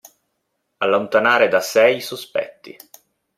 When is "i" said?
1.91-2.01